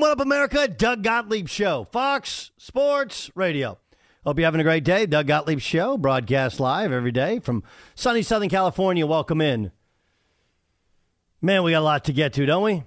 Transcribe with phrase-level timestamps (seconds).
[0.00, 0.68] What up, America?
[0.68, 3.78] Doug Gottlieb Show, Fox Sports Radio.
[4.24, 5.06] Hope you're having a great day.
[5.06, 7.64] Doug Gottlieb Show, broadcast live every day from
[7.96, 9.04] sunny Southern California.
[9.08, 9.72] Welcome in.
[11.42, 12.84] Man, we got a lot to get to, don't we?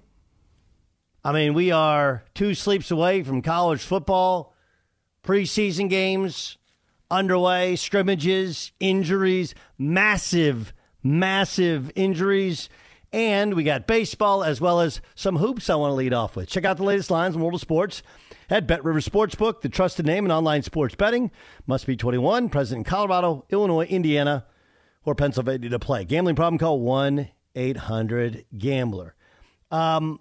[1.22, 4.56] I mean, we are two sleeps away from college football,
[5.22, 6.58] preseason games
[7.12, 10.72] underway, scrimmages, injuries, massive,
[11.04, 12.70] massive injuries.
[13.14, 16.48] And we got baseball as well as some hoops I want to lead off with.
[16.48, 18.04] Check out the latest lines in world of sports
[18.50, 21.32] at Bet River Sportsbook, the trusted name in online sports betting.
[21.68, 24.46] Must be 21, present in Colorado, Illinois, Indiana,
[25.04, 26.06] or Pennsylvania to play.
[26.06, 29.16] Gambling problem, call 1 800 Gambler.
[29.72, 30.20] Um,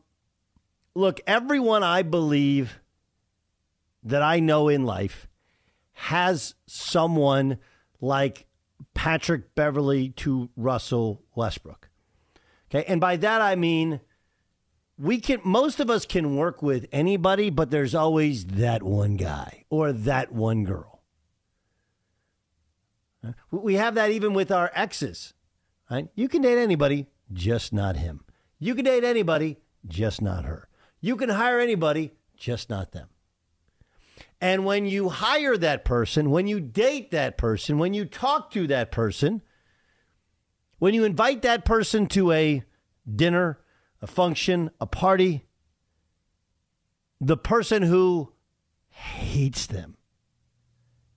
[0.94, 2.80] look, everyone I believe
[4.02, 5.28] that I know in life
[5.92, 7.58] has someone
[8.00, 8.46] like
[8.94, 11.89] Patrick Beverley to Russell Westbrook.
[12.70, 12.84] Okay.
[12.86, 14.00] And by that, I mean,
[14.98, 19.64] we can, most of us can work with anybody, but there's always that one guy
[19.70, 21.00] or that one girl.
[23.50, 25.34] We have that even with our exes,
[25.90, 26.08] right?
[26.14, 28.24] You can date anybody, just not him.
[28.58, 30.68] You can date anybody, just not her.
[31.00, 33.08] You can hire anybody, just not them.
[34.40, 38.66] And when you hire that person, when you date that person, when you talk to
[38.68, 39.42] that person,
[40.80, 42.64] when you invite that person to a
[43.14, 43.60] dinner,
[44.02, 45.46] a function, a party,
[47.20, 48.32] the person who
[48.88, 49.98] hates them,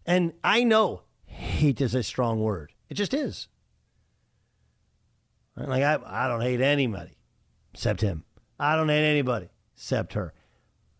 [0.05, 3.47] and I know hate is a strong word, it just is.
[5.55, 7.17] Like, I, I don't hate anybody
[7.73, 8.25] except him.
[8.59, 10.33] I don't hate anybody except her.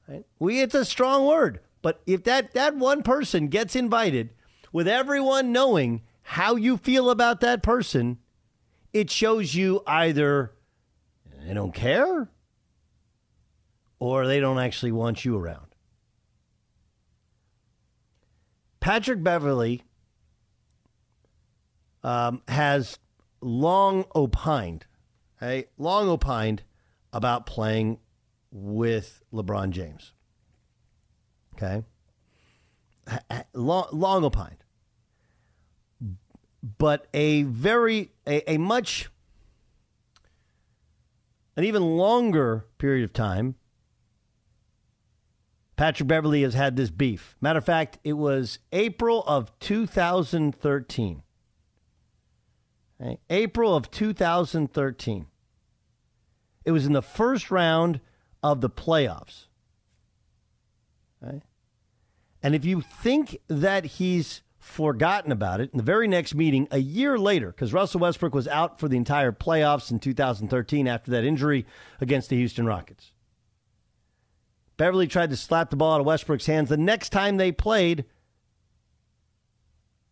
[0.08, 0.26] Right?
[0.40, 4.30] We, it's a strong word, But if that, that one person gets invited
[4.72, 8.20] with everyone knowing how you feel about that person,
[8.94, 10.54] it shows you either
[11.46, 12.30] they don't care
[14.00, 15.68] or they don't actually want you around.
[18.80, 19.84] Patrick Beverley
[22.04, 23.00] um, has
[23.42, 24.86] long opined,
[25.42, 26.64] okay, long opined
[27.14, 27.98] about playing
[28.52, 30.14] with LeBron James.
[31.56, 31.84] Okay,
[33.54, 34.63] long, long opined,
[36.64, 39.10] but a very a, a much
[41.56, 43.56] an even longer period of time
[45.76, 47.36] Patrick Beverley has had this beef.
[47.42, 51.24] Matter of fact, it was April of 2013.
[53.02, 53.20] Okay?
[53.30, 55.26] April of 2013.
[56.64, 58.00] It was in the first round
[58.42, 59.48] of the playoffs.
[61.24, 61.42] Okay?
[62.42, 66.78] And if you think that he's forgotten about it, in the very next meeting, a
[66.78, 71.26] year later, because Russell Westbrook was out for the entire playoffs in 2013 after that
[71.26, 71.66] injury
[72.00, 73.12] against the Houston Rockets.
[74.78, 76.70] Beverley tried to slap the ball out of Westbrook's hands.
[76.70, 78.06] The next time they played,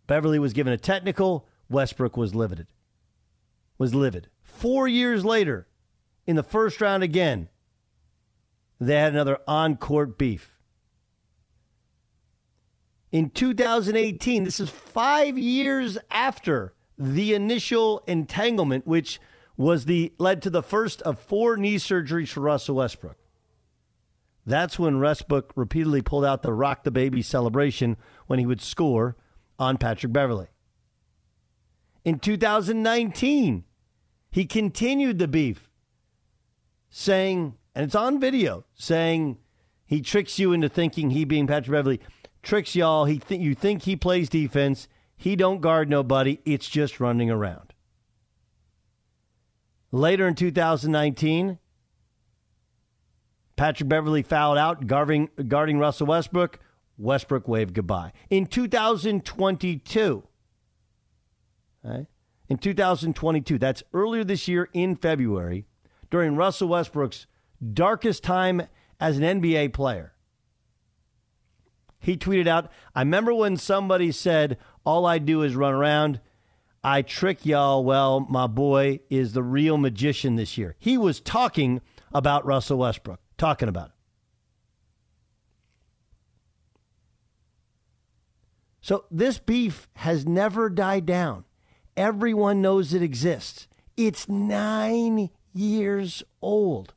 [0.06, 1.48] Beverley was given a technical.
[1.70, 2.68] Westbrook was livid.
[3.78, 4.28] Was livid.
[4.42, 5.68] Four years later,
[6.28, 7.48] in the first round again,
[8.80, 10.61] they had another on court beef.
[13.12, 19.20] In 2018, this is five years after the initial entanglement, which
[19.58, 23.18] was the led to the first of four knee surgeries for Russell Westbrook.
[24.46, 27.98] That's when Westbrook repeatedly pulled out the rock the baby celebration
[28.28, 29.18] when he would score
[29.60, 30.48] on Patrick Beverley.
[32.04, 33.66] In 2019,
[34.32, 35.70] he continued the beef,
[36.90, 39.38] saying, and it's on video, saying
[39.86, 42.00] he tricks you into thinking he being Patrick Beverley
[42.42, 43.06] tricks y'all.
[43.06, 44.88] He th- you think he plays defense.
[45.16, 46.40] He don't guard nobody.
[46.46, 47.74] It's just running around.
[49.92, 51.60] Later in 2019,
[53.56, 56.60] Patrick Beverley fouled out guarding, guarding Russell Westbrook.
[56.98, 58.14] Westbrook waved goodbye.
[58.30, 60.24] In 2022,
[61.86, 62.08] okay,
[62.48, 65.66] in 2022, that's earlier this year in February,
[66.10, 67.28] during Russell Westbrook's
[67.74, 68.64] darkest time
[69.00, 70.11] as an NBA player,
[72.02, 76.20] he tweeted out, I remember when somebody said, All I do is run around.
[76.84, 77.84] I trick y'all.
[77.84, 80.76] Well, my boy is the real magician this year.
[80.80, 81.80] He was talking
[82.12, 83.94] about Russell Westbrook talking about it.
[88.82, 91.46] So this beef has never died down.
[91.96, 93.68] Everyone knows it exists.
[93.96, 96.94] It's nine years old.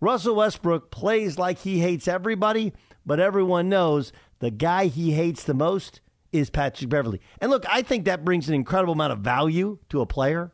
[0.00, 2.72] Russell Westbrook plays like he hates everybody,
[3.10, 7.20] but everyone knows the guy he hates the most is Patrick Beverley.
[7.40, 10.52] And look, I think that brings an incredible amount of value to a player.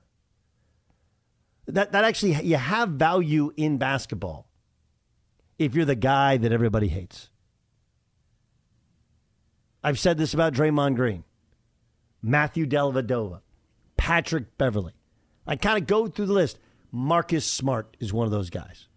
[1.67, 4.49] That that actually you have value in basketball
[5.59, 7.29] if you're the guy that everybody hates.
[9.85, 11.25] I've said this about Draymond Green,
[12.23, 13.43] Matthew Dellavedova,
[13.99, 14.95] Patrick Beverley.
[15.47, 16.59] I kind of go through the list.
[16.91, 18.89] Marcus Smart is one of those guys.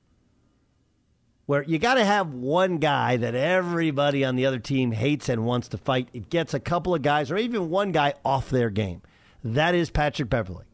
[1.50, 5.46] Where you got to have one guy that everybody on the other team hates and
[5.48, 6.07] wants to fight.
[6.13, 9.01] It gets a couple of guys or even one guy off their game.
[9.44, 10.65] That is Patrick Beverley.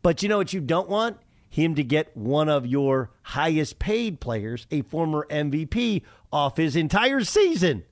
[0.00, 1.18] But you know what you don't want?
[1.50, 7.20] him to get one of your highest paid players, a former MVP, off his entire
[7.20, 7.84] season.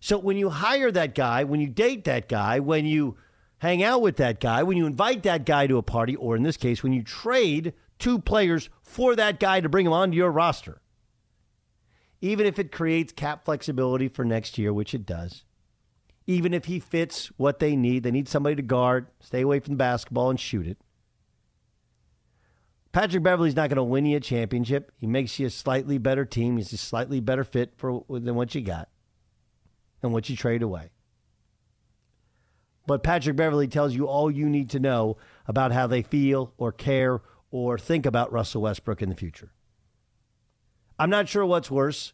[0.00, 3.18] So when you hire that guy, when you date that guy, when you
[3.58, 6.42] hang out with that guy, when you invite that guy to a party, or in
[6.42, 10.30] this case, when you trade two players for that guy to bring him onto your
[10.30, 10.80] roster,
[12.20, 15.44] even if it creates cap flexibility for next year, which it does,
[16.26, 18.02] even if he fits what they need.
[18.02, 20.78] They need somebody to guard, stay away from the basketball, and shoot it.
[22.92, 24.90] Patrick Beverley's not going to win you a championship.
[24.96, 26.56] He makes you a slightly better team.
[26.56, 28.88] He's a slightly better fit for than what you got
[30.02, 30.90] and what you trade away.
[32.86, 35.16] But Patrick Beverley tells you all you need to know
[35.46, 39.52] about how they feel or care or think about Russell Westbrook in the future.
[40.98, 42.12] I'm not sure what's worse.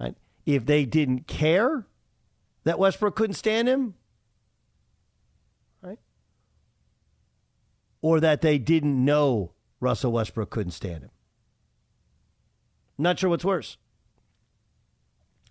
[0.00, 0.16] Right?
[0.44, 1.86] If they didn't care
[2.64, 3.94] that Westbrook couldn't stand him?
[5.80, 5.98] Right?
[8.02, 11.10] Or that they didn't know Russell Westbrook couldn't stand him?
[12.98, 13.76] Not sure what's worse.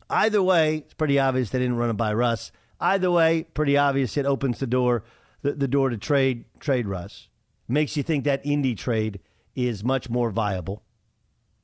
[0.10, 2.52] Either way, it's pretty obvious they didn't run it by Russ.
[2.80, 5.04] Either way, pretty obvious it opens the door
[5.46, 7.30] the, the door to trade trade Russ.
[7.68, 9.20] Makes you think that Indy trade
[9.56, 10.84] is much more viable.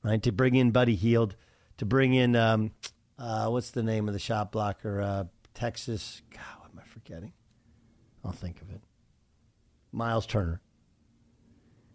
[0.03, 0.22] right?
[0.24, 1.36] To bring in Buddy Hield,
[1.77, 2.72] to bring in um,
[3.18, 5.01] uh, what's the name of the shot blocker?
[5.01, 6.22] Uh, Texas.
[6.32, 7.34] God, what am I forgetting?
[8.24, 8.82] I'll think of it.
[9.91, 10.62] Myles Turner.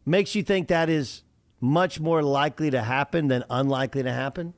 [0.05, 1.23] Makes you think that is
[1.61, 4.55] much more likely to happen than unlikely to happen.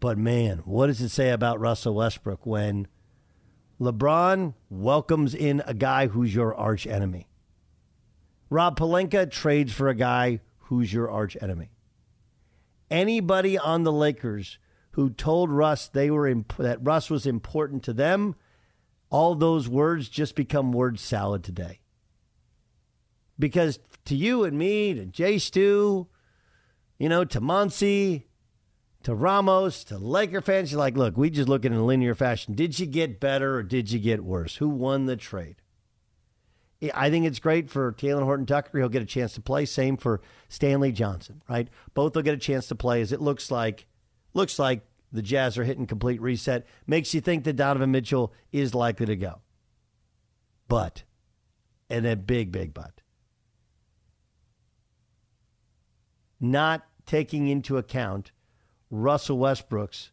[0.00, 2.86] But man, what does it say about Russell Westbrook when
[3.80, 7.28] LeBron welcomes in a guy who's your arch enemy?
[8.50, 11.70] Rob Pelinka trades for a guy who's your arch enemy.
[12.90, 14.58] Anybody on the Lakers
[14.92, 18.34] who told Russ they were imp- that Russ was important to them,
[19.10, 21.80] all those words just become word salad today.
[23.38, 26.08] Because to you and me, to Jay Stu,
[26.98, 28.24] you know, to Monse,
[29.02, 32.14] to Ramos, to Laker fans, you're like, look, we just look at it in linear
[32.14, 32.54] fashion.
[32.54, 34.56] Did you get better or did you get worse?
[34.56, 35.56] Who won the trade?
[36.94, 38.78] I think it's great for Talen Horton Tucker.
[38.78, 39.64] He'll get a chance to play.
[39.64, 41.68] Same for Stanley Johnson, right?
[41.94, 43.86] Both will get a chance to play as it looks like
[44.32, 46.66] looks like the Jazz are hitting complete reset.
[46.86, 49.40] Makes you think that Donovan Mitchell is likely to go.
[50.68, 51.02] But,
[51.88, 53.00] and a big, big but.
[56.38, 58.30] Not taking into account
[58.90, 60.10] Russell Westbrook's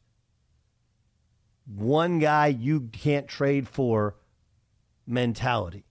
[1.66, 4.16] one guy you can't trade for
[5.08, 5.86] mentality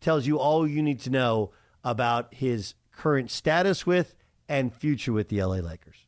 [0.00, 1.52] tells you all you need to know
[1.84, 4.14] about his current status with
[4.48, 6.06] and future with the LA Lakers.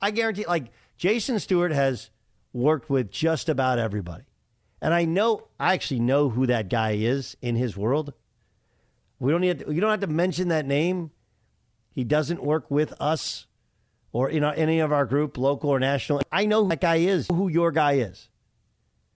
[0.00, 2.10] I guarantee, like, Jason Stewart has
[2.52, 4.24] worked with just about everybody.
[4.80, 8.14] And I know, I actually know who that guy is in his world.
[9.18, 11.10] We don't need, to, you don't have to mention that name.
[11.96, 13.46] He doesn't work with us
[14.12, 16.20] or in our, any of our group, local or national.
[16.30, 18.28] I know who that guy is, who your guy is.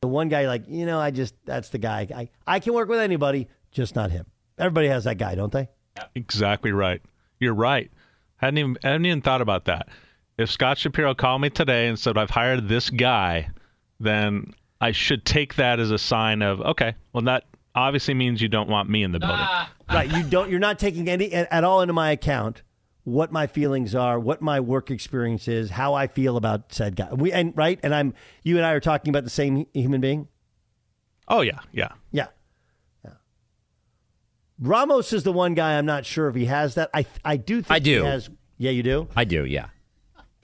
[0.01, 2.09] The one guy, like, you know, I just, that's the guy.
[2.15, 4.25] I, I can work with anybody, just not him.
[4.59, 5.69] Everybody has that guy, don't they?
[6.15, 7.03] Exactly right.
[7.39, 7.91] You're right.
[8.37, 9.89] Hadn't even, hadn't even thought about that.
[10.39, 13.51] If Scott Shapiro called me today and said, I've hired this guy,
[13.99, 17.45] then I should take that as a sign of, okay, well, that
[17.75, 19.37] obviously means you don't want me in the building.
[19.39, 19.71] Ah.
[19.91, 20.11] right.
[20.11, 22.63] You don't, you're not taking any at all into my account
[23.05, 27.13] what my feelings are, what my work experience is, how I feel about said guy.
[27.13, 30.29] We and right, and I'm you and I are talking about the same human being.
[31.29, 32.27] Oh yeah, yeah, yeah,
[33.05, 33.13] yeah.
[34.59, 36.91] Ramos is the one guy I'm not sure if he has that.
[36.93, 38.05] I I do think I do.
[38.05, 38.29] Has,
[38.59, 39.09] yeah, you do.
[39.17, 39.45] I do.
[39.45, 39.69] Yeah.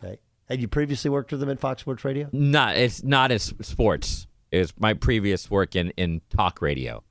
[0.02, 0.18] Okay.
[0.48, 2.28] Had you previously worked with him at Fox Sports Radio?
[2.32, 2.76] Not.
[2.76, 4.26] It's not as sports.
[4.50, 7.02] It's my previous work in in talk radio.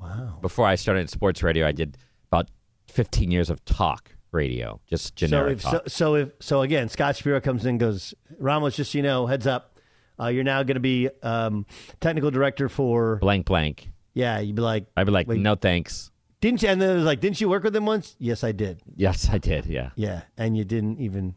[0.00, 0.38] Wow.
[0.40, 1.98] Before I started sports radio, I did
[2.30, 2.48] about
[2.88, 5.60] 15 years of talk radio, just generic.
[5.60, 8.92] So if, so, so, if so again, Scott Shapiro comes in and goes, Ramos, just
[8.92, 9.78] so you know, heads up,
[10.20, 11.66] uh, you're now going to be um,
[12.00, 13.90] technical director for blank blank.
[14.12, 16.10] Yeah, you'd be like, I'd be like, no thanks.
[16.40, 16.68] Didn't you?
[16.68, 18.16] And then it was like, didn't you work with him once?
[18.18, 18.82] Yes, I did.
[18.96, 19.66] Yes, I did.
[19.66, 19.90] Yeah.
[19.96, 21.34] Yeah, and you didn't even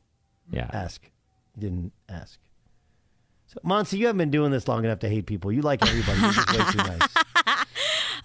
[0.51, 1.10] yeah ask.
[1.56, 2.39] You didn't ask.
[3.48, 5.51] So, Monty, you haven't been doing this long enough to hate people.
[5.54, 6.20] You like everybody.
[6.20, 7.25] You're just way too nice.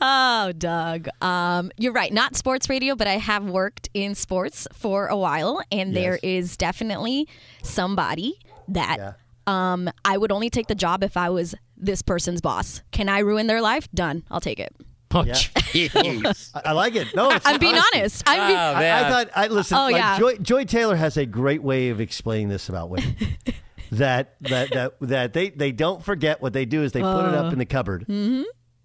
[0.04, 1.09] Oh, Doug.
[1.21, 2.12] Um, you're right.
[2.12, 6.02] Not sports radio, but I have worked in sports for a while, and yes.
[6.02, 7.28] there is definitely
[7.62, 9.12] somebody that yeah.
[9.47, 12.82] um, I would only take the job if I was this person's boss.
[12.90, 13.88] Can I ruin their life?
[13.94, 14.25] Done.
[14.28, 14.75] I'll take it.
[15.14, 15.37] Oh, yeah.
[16.64, 17.14] I like it.
[17.14, 17.99] No, I'm being honesty.
[17.99, 18.23] honest.
[18.26, 19.30] I'm being, oh, I, I, thought.
[19.37, 19.76] I listen.
[19.76, 20.18] Oh, like yeah.
[20.18, 23.16] Joy, Joy Taylor has a great way of explaining this about women.
[23.92, 27.28] that that that that they they don't forget what they do is they uh, put
[27.28, 28.06] it up uh, in the cupboard.
[28.09, 28.42] Mm-hmm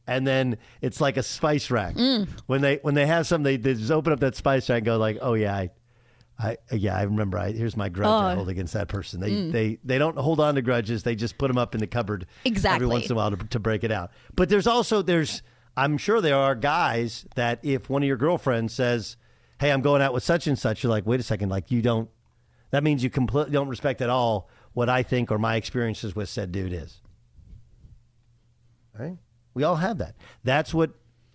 [0.07, 1.95] and then it's like a spice rack.
[1.95, 2.27] Mm.
[2.47, 4.85] When they when they have something, they, they just open up that spice rack and
[4.85, 5.69] go like, oh yeah, I,
[6.39, 7.37] I yeah, I remember.
[7.37, 8.27] I, here's my grudge oh.
[8.27, 9.19] I hold against that person.
[9.19, 9.51] They mm.
[9.51, 11.03] they they don't hold on to grudges.
[11.03, 13.37] They just put them up in the cupboard exactly every once in a while to,
[13.37, 14.11] to break it out.
[14.33, 15.43] But there's also there's
[15.75, 19.17] I'm sure there are guys that if one of your girlfriends says,
[19.59, 21.81] "Hey, I'm going out with such and such," you're like, "Wait a second, like you
[21.81, 22.09] don't."
[22.71, 26.29] That means you completely don't respect at all what I think or my experiences with
[26.29, 27.01] said dude is.
[28.97, 29.17] Right?
[29.57, 30.13] We all have that.
[30.43, 30.91] That's what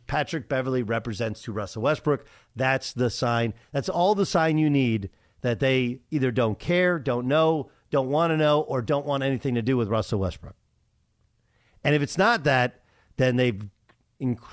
[0.06, 2.24] Patrick Beverley represents to Russell Westbrook.
[2.54, 3.52] That's the sign.
[3.72, 5.10] That's all the sign you need
[5.40, 9.56] that they either don't care, don't know, don't want to know, or don't want anything
[9.56, 10.54] to do with Russell Westbrook.
[11.82, 12.84] And if it's not that,
[13.16, 13.66] then they've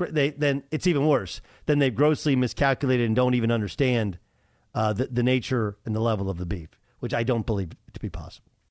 [0.09, 1.39] they, then it's even worse.
[1.67, 4.17] Then they've grossly miscalculated and don't even understand
[4.73, 6.69] uh, the, the nature and the level of the beef,
[7.01, 8.48] which I don't believe to be possible.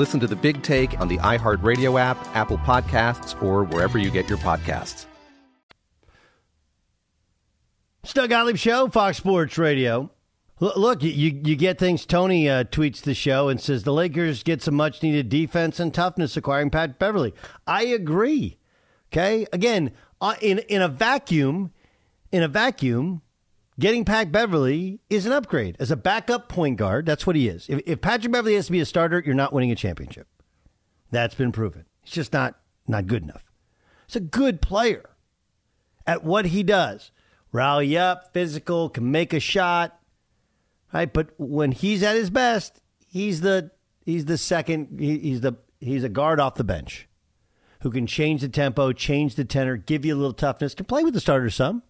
[0.00, 4.30] Listen to the big take on the iHeartRadio app, Apple Podcasts, or wherever you get
[4.30, 5.04] your podcasts.
[8.14, 10.10] Doug Gottlieb Show, Fox Sports Radio.
[10.58, 12.06] Look, you, you get things.
[12.06, 15.92] Tony uh, tweets the show and says the Lakers get some much needed defense and
[15.92, 17.34] toughness acquiring Pat Beverley.
[17.66, 18.56] I agree.
[19.12, 21.72] Okay, again, uh, in in a vacuum,
[22.32, 23.20] in a vacuum,
[23.80, 27.06] getting Pat Beverley is an upgrade as a backup point guard.
[27.06, 27.66] That's what he is.
[27.68, 30.28] If, if Patrick Beverley has to be a starter, you're not winning a championship.
[31.10, 31.86] That's been proven.
[32.02, 33.44] He's just not not good enough.
[34.06, 35.10] He's a good player
[36.06, 37.10] at what he does
[37.52, 39.98] rally up, physical, can make a shot.
[40.92, 43.70] Right, but when he's at his best, he's the
[44.04, 47.08] he's the second he, he's the he's a guard off the bench
[47.82, 51.02] who can change the tempo, change the tenor, give you a little toughness, can play
[51.02, 51.82] with the starters some.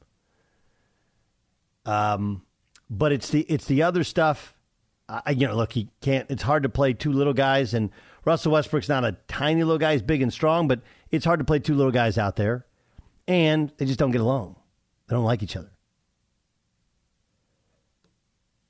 [1.87, 2.43] Um,
[2.89, 4.55] but it's the it's the other stuff.
[5.09, 6.31] I, you know, look, he can't.
[6.31, 7.91] It's hard to play two little guys, and
[8.25, 9.93] Russell Westbrook's not a tiny little guy.
[9.93, 12.67] He's big and strong, but it's hard to play two little guys out there,
[13.27, 14.57] and they just don't get along.
[15.09, 15.73] They don't like each other.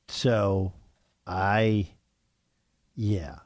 [0.09, 0.73] So,
[1.27, 1.89] I,
[2.95, 3.41] yeah.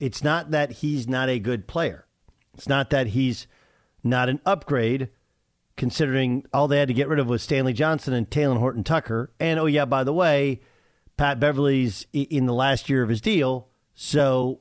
[0.00, 2.06] It's not that he's not a good player.
[2.54, 3.46] It's not that he's
[4.02, 5.10] not an upgrade,
[5.76, 9.32] considering all they had to get rid of was Stanley Johnson and Talen Horton Tucker.
[9.40, 10.60] And oh, yeah, by the way,
[11.16, 13.68] Pat Beverley's in the last year of his deal.
[13.94, 14.60] So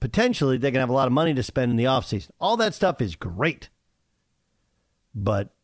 [0.00, 2.30] potentially they can have a lot of money to spend in the offseason.
[2.40, 3.68] All that stuff is great.
[5.14, 5.54] But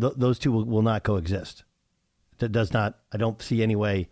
[0.00, 1.64] th- those two will, will not coexist.
[2.38, 4.08] That does not, I don't see any way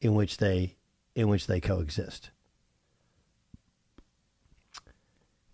[0.00, 0.76] in which they
[1.14, 2.30] in which they coexist.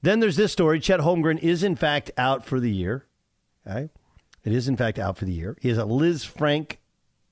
[0.02, 0.80] Then there's this story.
[0.80, 3.06] Chet Holmgren is in fact out for the year.
[3.70, 3.90] Okay.
[4.44, 5.56] It is in fact out for the year.
[5.60, 6.76] He has a Liz Lisfranc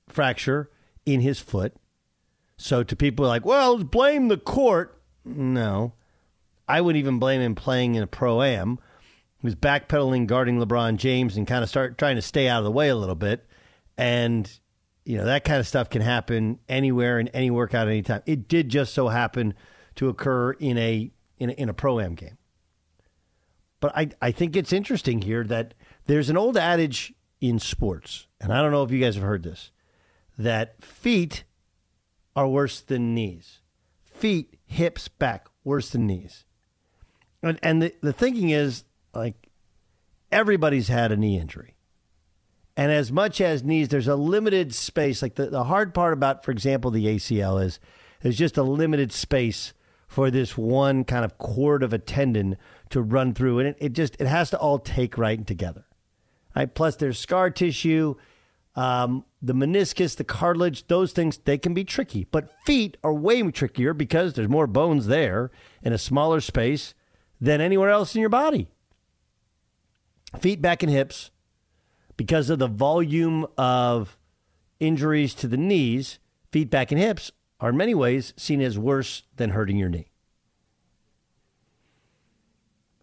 [0.08, 0.70] fracture
[1.06, 1.74] in his foot.
[2.56, 5.00] So to people like, well, blame the court.
[5.24, 5.94] No.
[6.68, 8.78] I wouldn't even blame him playing in a pro am.
[9.40, 12.64] He was backpedaling, guarding LeBron James, and kind of start trying to stay out of
[12.64, 13.46] the way a little bit.
[13.96, 14.50] And
[15.04, 18.22] you know that kind of stuff can happen anywhere in any workout anytime.
[18.26, 19.54] It did just so happen
[19.94, 22.36] to occur in a in a, in a pro am game.
[23.80, 25.74] But I I think it's interesting here that
[26.08, 29.44] there's an old adage in sports, and I don't know if you guys have heard
[29.44, 29.70] this,
[30.36, 31.44] that feet
[32.34, 33.60] are worse than knees.
[34.02, 36.44] Feet, hips, back worse than knees.
[37.42, 39.48] And and the, the thinking is like
[40.32, 41.76] everybody's had a knee injury.
[42.76, 45.20] And as much as knees, there's a limited space.
[45.20, 47.80] Like the, the hard part about, for example, the ACL is
[48.22, 49.72] there's just a limited space
[50.06, 52.56] for this one kind of cord of a tendon
[52.90, 53.58] to run through.
[53.58, 55.84] And it, it just it has to all take right together.
[56.54, 56.72] Right?
[56.72, 58.14] Plus there's scar tissue,
[58.74, 62.26] um, the meniscus, the cartilage, those things, they can be tricky.
[62.30, 65.50] But feet are way trickier because there's more bones there
[65.82, 66.94] in a smaller space
[67.40, 68.68] than anywhere else in your body
[70.40, 71.30] feet, back, and hips,
[72.16, 74.18] because of the volume of
[74.80, 76.18] injuries to the knees,
[76.52, 80.10] feet, back, and hips are in many ways seen as worse than hurting your knee.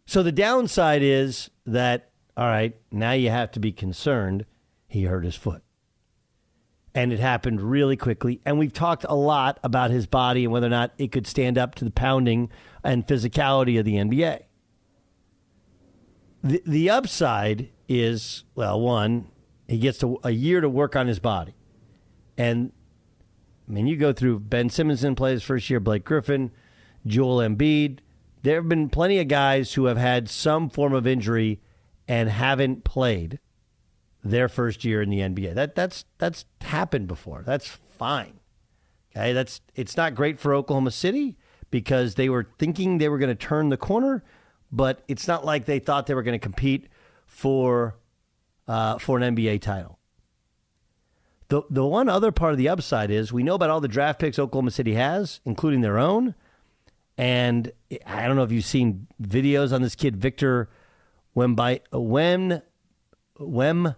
[0.05, 4.45] So the downside is that, all right, now you have to be concerned
[4.87, 5.61] he hurt his foot.
[6.93, 8.41] And it happened really quickly.
[8.45, 11.57] And we've talked a lot about his body and whether or not it could stand
[11.57, 12.49] up to the pounding
[12.83, 14.43] and physicality of the NBA.
[16.43, 19.29] The, the upside is well, one,
[19.67, 21.55] he gets to, a year to work on his body.
[22.37, 22.71] And
[23.67, 26.51] I mean, you go through Ben Simmons in play his first year, Blake Griffin,
[27.05, 27.99] Joel Embiid.
[28.43, 31.59] There have been plenty of guys who have had some form of injury
[32.07, 33.39] and haven't played
[34.23, 35.53] their first year in the NBA.
[35.53, 37.43] That that's that's happened before.
[37.45, 38.39] That's fine.
[39.15, 41.37] Okay, that's it's not great for Oklahoma City
[41.71, 44.23] because they were thinking they were going to turn the corner,
[44.71, 46.87] but it's not like they thought they were going to compete
[47.25, 47.95] for
[48.67, 49.99] uh, for an NBA title.
[51.47, 54.19] The the one other part of the upside is we know about all the draft
[54.19, 56.33] picks Oklahoma City has, including their own.
[57.17, 57.71] And
[58.05, 60.69] I don't know if you've seen videos on this kid Victor
[61.35, 62.61] Wemby Wem
[63.39, 63.95] Wem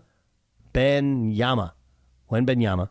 [0.73, 1.73] Ben Yama.
[2.29, 2.89] Wen Ben Yama.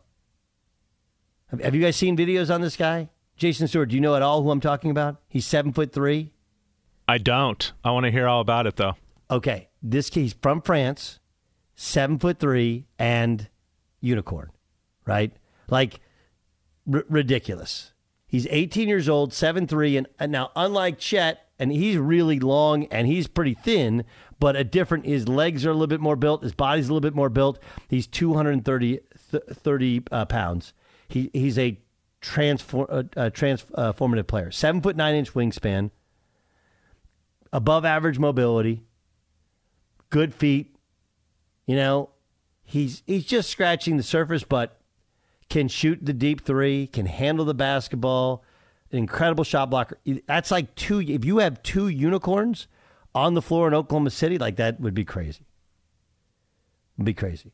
[1.50, 3.10] Have, have you guys seen videos on this guy?
[3.36, 5.20] Jason Stewart, do you know at all who I'm talking about?
[5.28, 6.32] He's seven foot three.
[7.08, 7.72] I don't.
[7.84, 8.94] I want to hear all about it though.
[9.30, 11.18] Okay, this he's from France,
[11.74, 13.48] seven foot three, and
[14.00, 14.50] unicorn,
[15.04, 15.32] right?
[15.68, 16.00] Like
[16.92, 17.92] r- ridiculous.
[18.26, 22.84] He's 18 years old, seven three, and, and now unlike Chet, and he's really long
[22.86, 24.04] and he's pretty thin,
[24.38, 25.06] but a different.
[25.06, 26.42] His legs are a little bit more built.
[26.42, 27.58] His body's a little bit more built.
[27.88, 30.72] He's 230 th- 30 uh, pounds.
[31.08, 31.78] He he's a
[32.20, 34.50] transform uh, uh, transformative player.
[34.50, 35.90] Seven foot nine inch wingspan
[37.52, 38.82] above average mobility,
[40.10, 40.76] good feet.
[41.66, 42.10] You know,
[42.62, 44.80] he's he's just scratching the surface, but
[45.48, 48.44] can shoot the deep three, can handle the basketball,
[48.96, 49.98] an incredible shot blocker.
[50.26, 51.00] That's like two.
[51.00, 52.66] If you have two unicorns
[53.14, 55.46] on the floor in Oklahoma City, like that would be crazy.
[56.96, 57.52] Would be crazy.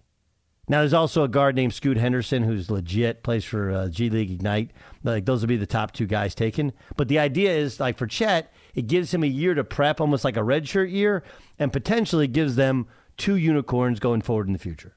[0.69, 4.31] Now there's also a guard named Scoot Henderson who's legit, plays for uh, G League
[4.31, 4.71] Ignite.
[5.03, 6.73] Like those would be the top two guys taken.
[6.97, 10.25] But the idea is like for Chet, it gives him a year to prep, almost
[10.25, 11.25] like a redshirt year,
[11.59, 14.97] and potentially gives them two unicorns going forward in the future.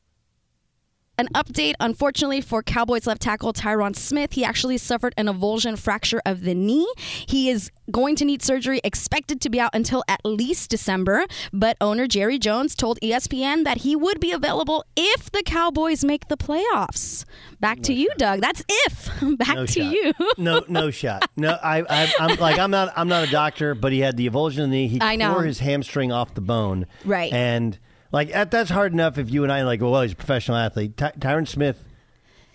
[1.17, 4.33] An update, unfortunately, for Cowboys left tackle Tyron Smith.
[4.33, 6.87] He actually suffered an avulsion fracture of the knee.
[7.25, 11.25] He is going to need surgery, expected to be out until at least December.
[11.53, 16.27] But owner Jerry Jones told ESPN that he would be available if the Cowboys make
[16.27, 17.23] the playoffs.
[17.61, 18.41] Back no to you, Doug.
[18.41, 19.09] That's if.
[19.37, 19.91] Back no to shot.
[19.93, 20.13] you.
[20.37, 21.29] no, no shot.
[21.37, 22.91] No, I, I, I'm like I'm not.
[22.95, 24.87] I'm not a doctor, but he had the avulsion in the knee.
[24.87, 25.33] He I know.
[25.33, 26.87] tore his hamstring off the bone.
[27.05, 27.31] Right.
[27.31, 27.79] And
[28.15, 29.81] like that, that's hard enough if you and I like.
[29.81, 30.95] Well, he's a professional athlete.
[30.95, 31.83] Ty- Tyron Smith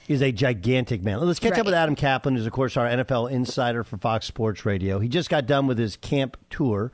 [0.09, 1.21] is a gigantic man.
[1.21, 1.61] Let's catch Right.
[1.61, 4.99] up with Adam Caplan, who's of course our NFL insider for Fox Sports Radio.
[4.99, 6.91] He just got done with his camp tour.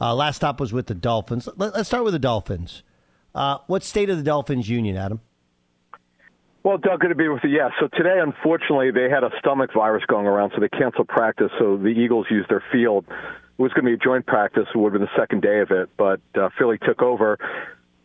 [0.00, 1.48] Uh, last stop was with the Dolphins.
[1.56, 2.82] Let, us start with the Dolphins.
[3.32, 5.20] Uh, what state of the Dolphins union, Adam?
[6.64, 7.50] Well, Doug, good to be with you.
[7.50, 11.50] Yeah, so today, unfortunately, they had a stomach virus going around, so they canceled practice.
[11.58, 13.06] So the Eagles used their field.
[13.08, 14.66] It was going to be a joint practice.
[14.74, 17.38] It would have been the second day of it, but uh, Philly took over.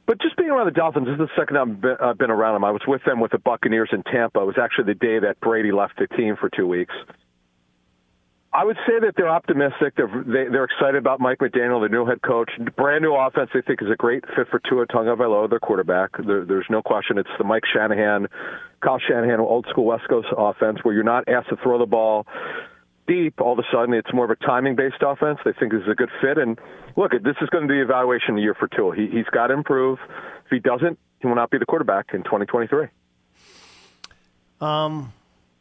[0.07, 2.31] But just being around the Dolphins, this is the second time I've been, I've been
[2.31, 2.63] around them.
[2.63, 4.41] I was with them with the Buccaneers in Tampa.
[4.41, 6.93] It was actually the day that Brady left the team for two weeks.
[8.53, 9.95] I would say that they're optimistic.
[9.97, 12.49] They're they, they're excited about Mike McDaniel, the new head coach.
[12.77, 13.49] Brand new offense.
[13.53, 16.11] They think is a great fit for Tua Tagovailoa, their quarterback.
[16.25, 17.17] There, there's no question.
[17.17, 18.27] It's the Mike Shanahan,
[18.81, 22.25] Kyle Shanahan, old school West Coast offense, where you're not asked to throw the ball
[23.07, 23.39] deep.
[23.41, 25.39] All of a sudden, it's more of a timing based offense.
[25.45, 26.37] They think this is a good fit.
[26.37, 26.59] And
[26.95, 28.95] look, this is going to be the evaluation year for Tua.
[28.95, 29.99] He, he's got to improve.
[30.45, 32.87] If he doesn't, he will not be the quarterback in 2023.
[34.61, 35.13] Um,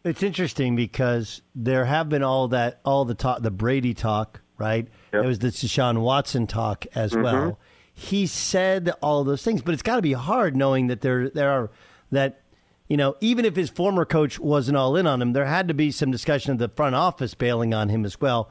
[0.05, 4.87] it's interesting because there have been all that, all the talk, the Brady talk, right?
[5.11, 7.23] There was the Deshaun Watson talk as Mhm.
[7.23, 7.59] well.
[7.93, 11.51] He said all those things, but it's got to be hard knowing that there, there
[11.51, 11.71] are
[12.11, 12.41] that,
[12.89, 15.75] you know, even if his former coach wasn't all in on him, there had to
[15.75, 18.51] be some discussion of the front office bailing on him as well.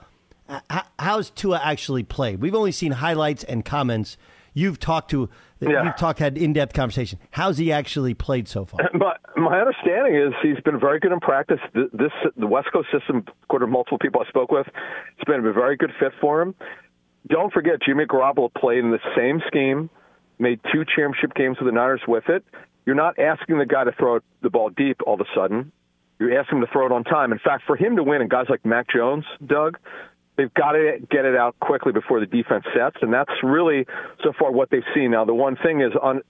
[0.50, 2.42] Uh, how's Tua actually played?
[2.42, 4.18] We've only seen highlights and comments.
[4.54, 7.20] You've talked to, you've talked, had in depth conversation.
[7.32, 8.80] How's he actually played so far?
[8.94, 11.60] But my understanding is he's been very good in practice.
[11.74, 15.76] This the West Coast system, to multiple people I spoke with, it's been a very
[15.76, 16.56] good fit for him.
[17.28, 19.90] Don't forget, Jimmy Garoppolo played in the same scheme,
[20.40, 22.44] made two championship games with the Niners with it.
[22.86, 25.72] You're not asking the guy to throw the ball deep all of a sudden.
[26.20, 27.32] You're asking him to throw it on time.
[27.32, 29.78] In fact, for him to win, and guys like Mac Jones, Doug,
[30.38, 33.86] they've got to get it out quickly before the defense sets, and that's really
[34.24, 35.12] so far what they've seen.
[35.12, 36.22] Now, the one thing is, on,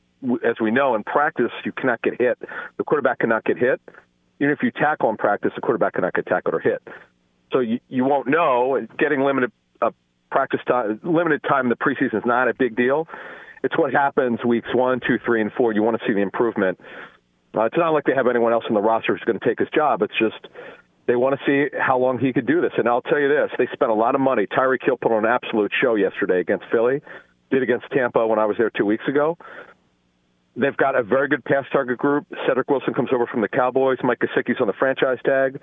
[0.43, 2.37] as we know in practice, you cannot get hit.
[2.77, 3.81] The quarterback cannot get hit.
[4.39, 6.81] Even if you tackle in practice, the quarterback cannot get tackled or hit.
[7.51, 8.85] So you, you won't know.
[8.97, 9.91] Getting limited uh,
[10.31, 13.07] practice time, limited time in the preseason is not a big deal.
[13.63, 15.73] It's what happens weeks one, two, three, and four.
[15.73, 16.79] You want to see the improvement.
[17.55, 19.59] Uh, it's not like they have anyone else on the roster who's going to take
[19.59, 20.01] his job.
[20.01, 20.47] It's just
[21.05, 22.71] they want to see how long he could do this.
[22.77, 24.47] And I'll tell you this: they spent a lot of money.
[24.47, 27.01] Tyreek Hill put on an absolute show yesterday against Philly.
[27.51, 29.37] Did against Tampa when I was there two weeks ago.
[30.55, 32.27] They've got a very good pass target group.
[32.47, 33.97] Cedric Wilson comes over from the Cowboys.
[34.03, 35.59] Mike Gesicki's on the franchise tag.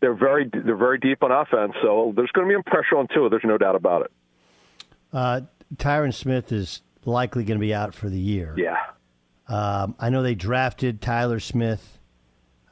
[0.00, 3.30] They're very they're very deep on offense, so there's going to be pressure on Tua.
[3.30, 4.12] There's no doubt about it.
[5.12, 5.40] Uh,
[5.76, 8.54] Tyron Smith is likely going to be out for the year.
[8.56, 8.78] Yeah.
[9.48, 11.98] Um, I know they drafted Tyler Smith.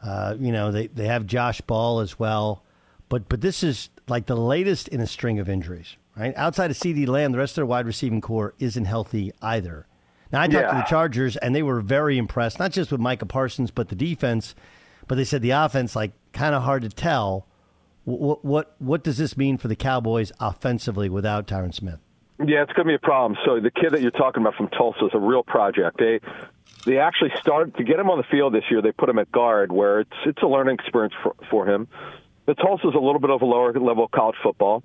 [0.02, 2.64] Uh, you know they, they have Josh Ball as well,
[3.08, 5.96] but but this is like the latest in a string of injuries.
[6.16, 9.86] Right outside of CeeDee Lamb, the rest of their wide receiving corps isn't healthy either.
[10.32, 13.26] Now I talked to the Chargers, and they were very impressed, not just with Micah
[13.26, 14.54] Parsons, but the defense.
[15.06, 17.46] But they said the offense, like, kind of hard to tell.
[18.04, 22.00] What what what does this mean for the Cowboys offensively without Tyron Smith?
[22.38, 23.38] Yeah, it's going to be a problem.
[23.44, 25.98] So the kid that you're talking about from Tulsa is a real project.
[25.98, 26.20] They
[26.84, 28.82] they actually started to get him on the field this year.
[28.82, 31.88] They put him at guard, where it's it's a learning experience for, for him.
[32.46, 34.82] The Tulsa's a little bit of a lower level of college football,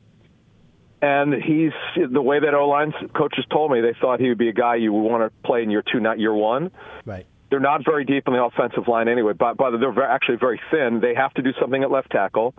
[1.02, 4.50] and he's the way that O line coaches told me they thought he would be
[4.50, 6.72] a guy you would want to play in year two, not year one.
[7.06, 7.26] Right.
[7.50, 9.34] They're not very deep on the offensive line anyway.
[9.34, 11.00] But, but they're very, actually very thin.
[11.00, 12.54] They have to do something at left tackle.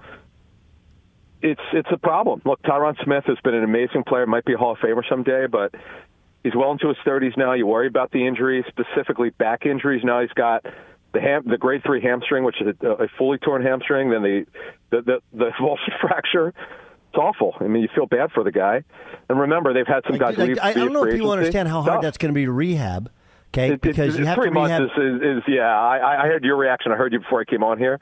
[1.42, 2.42] It's it's a problem.
[2.44, 4.26] Look, Tyron Smith has been an amazing player.
[4.26, 5.74] Might be a Hall of Famer someday, but
[6.42, 7.52] he's well into his 30s now.
[7.52, 10.02] You worry about the injuries, specifically back injuries.
[10.04, 10.64] Now he's got
[11.12, 14.10] the ham, the grade three hamstring, which is a, a fully torn hamstring.
[14.10, 14.46] Then the
[14.90, 16.48] the the, the avulsion fracture.
[16.48, 17.54] It's awful.
[17.60, 18.82] I mean, you feel bad for the guy.
[19.30, 20.58] And remember, they've had some guys leave.
[20.60, 23.10] I, I don't know if people understand how hard that's going to be to rehab.
[23.54, 24.80] Okay, It- it- because you have three to rehab.
[24.82, 25.62] months is, is, is yeah.
[25.62, 26.92] I, I heard your reaction.
[26.92, 27.98] I heard you before I came on here.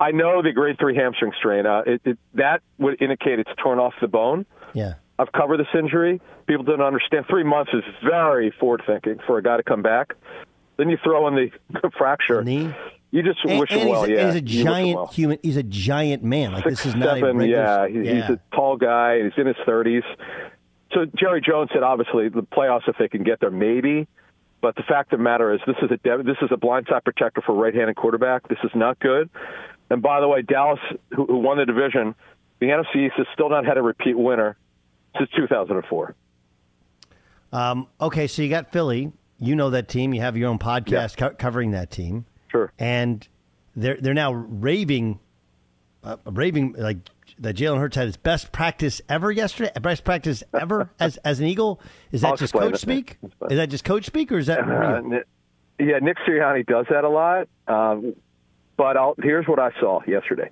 [0.00, 1.66] I know the grade three hamstring strain.
[1.66, 4.46] Uh, it, it, that would indicate it's torn off the bone.
[4.72, 4.94] Yeah.
[5.18, 6.20] I've covered this injury.
[6.46, 7.26] People don't understand.
[7.28, 10.14] Three months is very forward thinking for a guy to come back.
[10.78, 12.42] Then you throw in the fracture.
[12.42, 12.74] Knee.
[13.10, 14.04] You just And, wish and him well.
[14.04, 15.06] he's, a, yeah, he's a You wish him giant well.
[15.08, 15.38] human.
[15.42, 16.52] He's a giant man.
[16.52, 17.36] Like this is not a seven.
[17.36, 17.62] regular.
[17.62, 19.22] Yeah, he, he's a tall guy.
[19.22, 20.04] He's in his thirties.
[20.92, 24.08] So Jerry Jones said, obviously, the playoffs if they can get there, maybe.
[24.62, 27.40] But the fact of the matter is, this is a this is a blindside protector
[27.44, 28.48] for right-handed quarterback.
[28.48, 29.28] This is not good.
[29.90, 30.78] And by the way, Dallas,
[31.14, 32.14] who, who won the division,
[32.60, 34.56] the NFC East has still not had a repeat winner
[35.18, 36.14] since 2004.
[37.52, 39.12] Um, okay, so you got Philly.
[39.38, 40.14] You know that team.
[40.14, 42.26] You have your own podcast co- covering that team.
[42.50, 42.72] Sure.
[42.78, 43.26] And
[43.74, 45.18] they're they're now raving,
[46.04, 46.98] uh, raving like
[47.38, 47.56] that.
[47.56, 49.72] Jalen Hurts had his best practice ever yesterday.
[49.80, 51.80] Best practice ever as as an Eagle.
[52.12, 52.78] Is that I'll just coach it.
[52.78, 53.16] speak?
[53.50, 55.20] Is that just coach speak, or is that Uh, real?
[55.80, 57.48] Yeah, Nick Sirianni does that a lot.
[57.66, 58.14] Um,
[58.80, 60.48] but I'll, here's what I saw yesterday.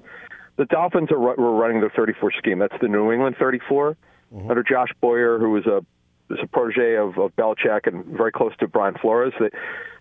[0.58, 2.58] The Dolphins are, were running their 34 scheme.
[2.58, 3.96] That's the New England 34
[4.34, 4.50] mm-hmm.
[4.50, 5.78] under Josh Boyer, who was a
[6.30, 9.32] is a protege of, of Belichick and very close to Brian Flores.
[9.40, 9.52] That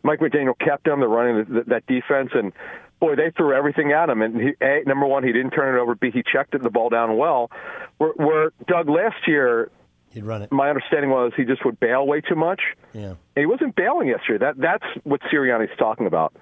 [0.03, 0.99] Mike McDaniel kept them.
[0.99, 2.51] They're running the, that defense, and
[2.99, 4.21] boy, they threw everything at him.
[4.21, 5.95] And he, a, number one, he didn't turn it over.
[5.95, 7.49] B, he checked it, the ball down well.
[7.97, 9.71] Where, where Doug last year,
[10.11, 10.51] he'd run it.
[10.51, 12.59] My understanding was he just would bail way too much.
[12.91, 14.43] Yeah, and he wasn't bailing yesterday.
[14.43, 16.35] That that's what Sirianni's talking about.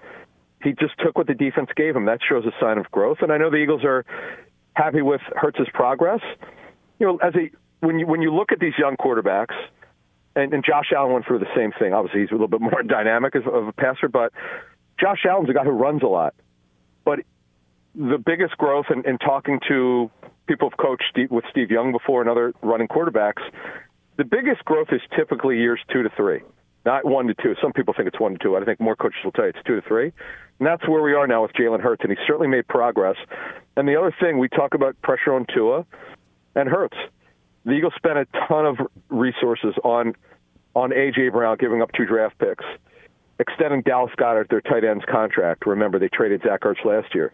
[0.65, 2.05] He just took what the defense gave him.
[2.05, 3.19] That shows a sign of growth.
[3.21, 4.03] And I know the Eagles are
[4.73, 6.19] happy with Hurts's progress.
[6.99, 7.51] You know, as a
[7.85, 9.55] when you when you look at these young quarterbacks
[10.35, 11.93] and, and Josh Allen went through the same thing.
[11.93, 14.33] Obviously, he's a little bit more dynamic of, of a passer, but
[14.99, 16.33] Josh Allen's a guy who runs a lot.
[17.05, 17.19] But
[17.93, 20.11] the biggest growth in, in talking to
[20.47, 23.41] people who've coached with Steve Young before and other running quarterbacks,
[24.17, 26.41] the biggest growth is typically years two to three,
[26.85, 27.55] not one to two.
[27.61, 28.55] Some people think it's one to two.
[28.55, 30.11] I think more coaches will tell you it's two to three.
[30.59, 33.17] And that's where we are now with Jalen Hurts, and he's certainly made progress.
[33.75, 35.85] And the other thing, we talk about pressure on Tua
[36.55, 36.95] and Hurts
[37.65, 38.77] the Eagles spent a ton of
[39.09, 40.13] resources on
[40.75, 42.65] on AJ Brown, giving up two draft picks,
[43.39, 45.65] extending Dallas Goedert their tight ends contract.
[45.65, 47.31] Remember, they traded Zach Ertz last year.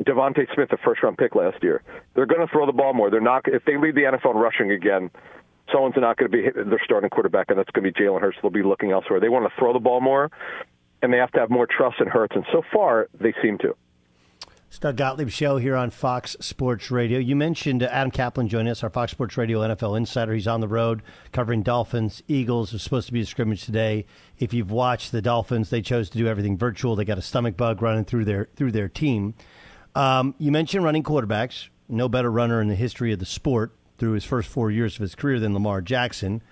[0.00, 1.82] DeVonta Smith, the first round pick last year.
[2.14, 3.10] They're going to throw the ball more.
[3.10, 3.42] They're not.
[3.46, 5.10] If they lead the NFL in rushing again,
[5.72, 8.38] someone's not going to be their starting quarterback, and that's going to be Jalen Hurts.
[8.42, 9.20] They'll be looking elsewhere.
[9.20, 10.30] They want to throw the ball more,
[11.02, 12.36] and they have to have more trust in Hurts.
[12.36, 13.76] And so far, they seem to.
[14.68, 17.18] It's Doug Gottlieb show here on Fox Sports Radio.
[17.18, 20.32] You mentioned Adam Caplan joining us, our Fox Sports Radio NFL insider.
[20.32, 21.02] He's on the road
[21.32, 22.72] covering Dolphins, Eagles.
[22.72, 24.06] It's supposed to be a scrimmage today.
[24.38, 26.94] If you've watched the Dolphins, they chose to do everything virtual.
[26.94, 29.34] They got a stomach bug running through their through their team.
[29.96, 31.68] Um, you mentioned running quarterbacks.
[31.88, 35.02] No better runner in the history of the sport through his first four years of
[35.02, 36.42] his career than Lamar Jackson.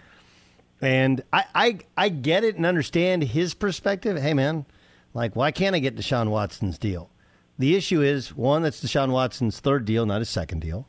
[0.80, 4.16] And I, I, I get it and understand his perspective.
[4.16, 4.66] Hey, man,
[5.14, 7.10] like, why can't I get Deshaun Watson's deal?
[7.58, 10.86] The issue is one, that's Deshaun Watson's third deal, not his second deal.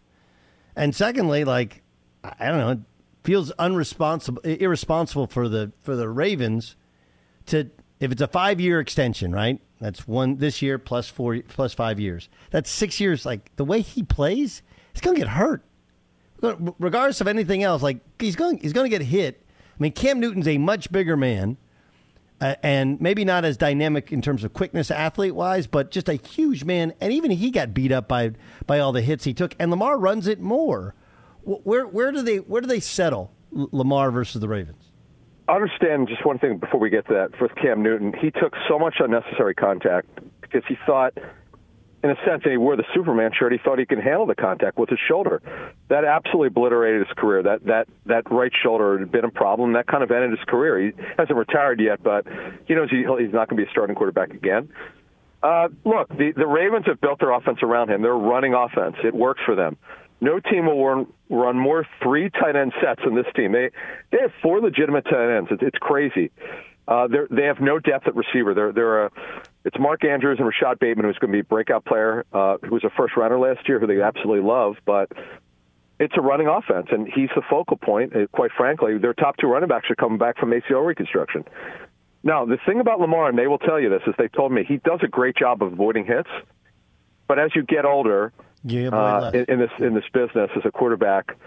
[0.76, 1.82] And secondly, like
[2.24, 2.80] I don't know, it
[3.24, 6.76] feels unresponsible, irresponsible for the for the Ravens
[7.48, 7.70] to
[8.00, 9.60] if it's a five year extension, right?
[9.82, 12.30] That's one this year plus four plus five years.
[12.52, 13.26] That's six years.
[13.26, 14.62] Like the way he plays,
[14.94, 15.64] he's gonna get hurt.
[16.42, 19.46] Regardless of anything else, like he's going he's gonna get hit.
[19.48, 21.58] I mean, Cam Newton's a much bigger man
[22.42, 26.14] uh, and maybe not as dynamic in terms of quickness athlete wise, but just a
[26.14, 26.94] huge man.
[27.02, 28.32] And even he got beat up by
[28.66, 29.56] by all the hits he took.
[29.60, 30.96] And Lamar runs it more.
[31.44, 34.92] Where where do they where do they settle Lamar versus the Ravens?
[35.48, 37.42] I understand just one thing before we get to that.
[37.42, 40.08] with Cam Newton, he took so much unnecessary contact
[40.42, 41.18] because he thought
[42.02, 43.52] in a sense, and he wore the Superman shirt.
[43.52, 45.42] He thought he could handle the contact with his shoulder.
[45.90, 47.44] That absolutely obliterated his career.
[47.44, 49.74] That that that right shoulder had been a problem.
[49.74, 50.80] That kind of ended his career.
[50.80, 52.26] He hasn't retired yet, but
[52.66, 54.70] he knows he, he's not going to be a starting quarterback again.
[55.44, 58.02] Uh, look, the the Ravens have built their offense around him.
[58.02, 58.96] They're running offense.
[59.04, 59.78] It works for them.
[60.22, 63.52] No team will run, run more three tight end sets than this team.
[63.54, 63.72] They
[64.12, 65.50] they have four legitimate tight ends.
[65.52, 66.32] It's, it's crazy.
[66.88, 68.54] Uh, they have no depth at receiver.
[68.54, 69.12] They're they're a
[69.66, 72.72] it's Mark Andrews and Rashod Bateman who's going to be a breakout player, uh, who
[72.72, 74.78] was a first runner last year, who they absolutely love.
[74.86, 75.12] But
[76.00, 78.14] it's a running offense, and he's the focal point.
[78.14, 81.44] And quite frankly, their top two running backs are coming back from ACL reconstruction.
[82.24, 84.64] Now, the thing about Lamar, and they will tell you this, is they told me
[84.68, 86.30] he does a great job of avoiding hits.
[87.28, 90.72] But as you get older yeah, uh, in, in this in this business as a
[90.72, 91.38] quarterback,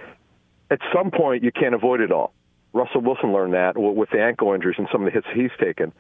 [0.71, 2.33] at some point you can't avoid it all.
[2.73, 5.93] Russell Wilson learned that with the ankle injuries and some of the hits he's taken.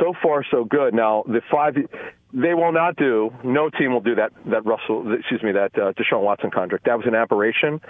[0.00, 0.94] So far, so good.
[0.94, 1.74] Now the five,
[2.32, 3.30] they will not do.
[3.44, 4.32] No team will do that.
[4.46, 6.84] That Russell, excuse me, that uh, Deshaun Watson contract.
[6.84, 7.80] That was an aberration.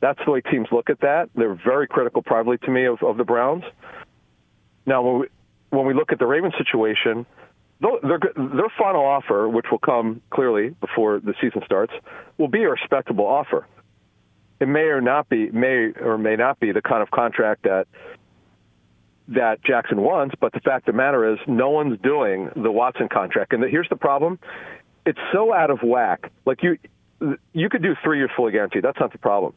[0.00, 1.30] That's the way teams look at that.
[1.34, 3.64] They're very critical, privately to me, of, of the Browns.
[4.86, 5.26] Now, when we,
[5.70, 7.26] when we look at the Ravens situation,
[7.80, 11.92] their, their final offer, which will come clearly before the season starts,
[12.38, 13.66] will be a respectable offer
[14.60, 17.86] it may or not be may or may not be the kind of contract that
[19.28, 23.08] that Jackson wants, but the fact of the matter is no one's doing the Watson
[23.08, 23.52] contract.
[23.52, 24.38] And the, here's the problem.
[25.06, 26.30] It's so out of whack.
[26.44, 26.78] Like you
[27.52, 28.84] you could do 3 years fully guaranteed.
[28.84, 29.52] That's not the problem.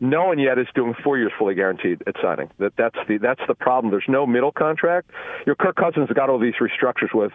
[0.00, 2.50] No one yet is doing 4 years fully guaranteed at signing.
[2.58, 3.90] That that's the that's the problem.
[3.90, 5.10] There's no middle contract.
[5.46, 7.32] Your Kirk Cousins got all these restructures with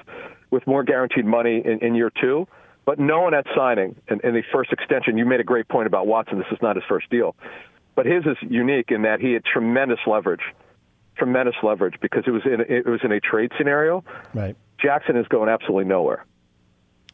[0.52, 2.48] with more guaranteed money in, in year 2
[2.88, 5.18] but no one at signing in, in the first extension.
[5.18, 6.38] You made a great point about Watson.
[6.38, 7.36] This is not his first deal,
[7.96, 10.40] but his is unique in that he had tremendous leverage,
[11.18, 14.04] tremendous leverage because it was in it was in a trade scenario.
[14.34, 14.56] Right.
[14.80, 16.26] Jackson is going absolutely nowhere.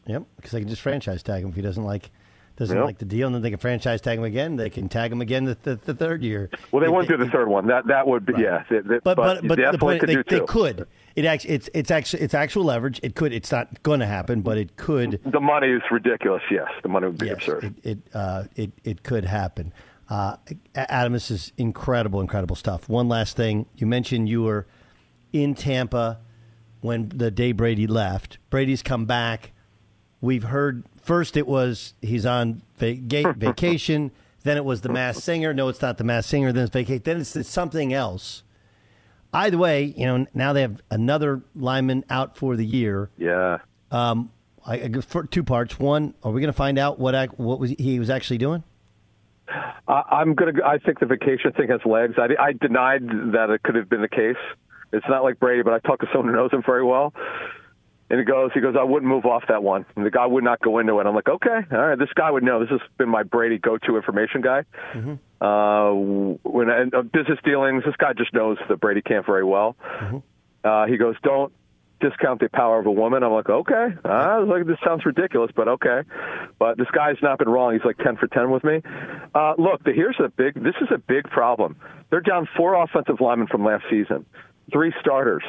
[0.06, 2.10] Yep, because they can just franchise tag him if he doesn't like
[2.56, 2.84] doesn't yep.
[2.84, 4.56] like the deal, and then they can franchise tag him again.
[4.56, 6.50] They can tag him again the, the, the third year.
[6.70, 7.66] Well, they won't do the third one.
[7.66, 8.42] That that would be right.
[8.42, 8.64] yeah.
[8.70, 10.86] They, they, but but, but, the point, they, they could
[11.16, 13.00] It actually, it's it's actually it's actual leverage.
[13.02, 13.32] It could.
[13.32, 15.20] It's not going to happen, but it could.
[15.24, 16.42] The money is ridiculous.
[16.48, 17.64] Yes, the money would be yes, absurd.
[17.64, 19.72] It it, uh, it it could happen.
[20.14, 20.36] Uh,
[20.76, 22.88] Adam, this is incredible, incredible stuff.
[22.88, 24.64] One last thing, you mentioned you were
[25.32, 26.20] in Tampa
[26.82, 28.38] when the day Brady left.
[28.48, 29.50] Brady's come back.
[30.20, 32.94] We've heard first it was he's on va-
[33.36, 34.12] vacation.
[34.44, 35.52] then it was the Masked Singer.
[35.52, 36.52] No, it's not the Masked Singer.
[36.52, 37.02] Then it's vacation.
[37.04, 38.44] Then it's, it's something else.
[39.32, 43.10] Either way, you know now they have another lineman out for the year.
[43.18, 43.58] Yeah.
[43.90, 44.30] Um,
[44.64, 45.80] I, for two parts.
[45.80, 48.62] One, are we going to find out what what was he was actually doing?
[49.48, 50.52] I, I'm gonna.
[50.64, 52.14] I think the vacation thing has legs.
[52.18, 54.36] I, I denied that it could have been the case.
[54.92, 57.12] It's not like Brady, but I talked to someone who knows him very well.
[58.10, 59.86] And he goes, he goes, I wouldn't move off that one.
[59.96, 61.06] And the guy would not go into it.
[61.06, 62.60] I'm like, okay, all right, this guy would know.
[62.60, 64.64] This has been my Brady go-to information guy.
[64.92, 65.14] Mm-hmm.
[65.40, 65.92] Uh,
[66.48, 69.74] when and, uh, business dealings, this guy just knows the Brady camp very well.
[70.00, 70.18] Mm-hmm.
[70.62, 71.52] Uh, he goes, don't
[72.08, 73.22] discount the power of a woman.
[73.22, 73.86] I'm like, okay.
[74.04, 76.02] I was like, this sounds ridiculous, but okay.
[76.58, 77.72] But this guy's not been wrong.
[77.72, 78.82] He's like 10 for 10 with me.
[79.34, 80.54] Uh, look, the, here's a big.
[80.54, 81.76] This is a big problem.
[82.10, 84.26] They're down four offensive linemen from last season,
[84.72, 85.42] three starters.